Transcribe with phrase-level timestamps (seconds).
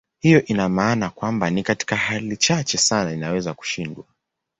[0.19, 4.05] Hiyo ina maana kwamba ni katika hali chache sana inaweza kushindwa.